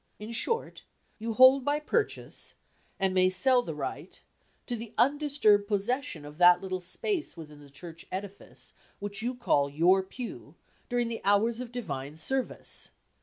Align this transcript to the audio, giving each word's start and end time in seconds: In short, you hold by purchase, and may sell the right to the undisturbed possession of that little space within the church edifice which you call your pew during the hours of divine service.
In 0.17 0.31
short, 0.31 0.83
you 1.19 1.33
hold 1.33 1.63
by 1.63 1.79
purchase, 1.79 2.55
and 2.99 3.13
may 3.13 3.29
sell 3.29 3.61
the 3.61 3.75
right 3.75 4.19
to 4.65 4.75
the 4.75 4.95
undisturbed 4.97 5.67
possession 5.67 6.25
of 6.25 6.39
that 6.39 6.59
little 6.59 6.81
space 6.81 7.37
within 7.37 7.59
the 7.59 7.69
church 7.69 8.07
edifice 8.11 8.73
which 8.97 9.21
you 9.21 9.35
call 9.35 9.69
your 9.69 10.01
pew 10.01 10.55
during 10.89 11.07
the 11.07 11.21
hours 11.23 11.59
of 11.59 11.71
divine 11.71 12.17
service. 12.17 12.89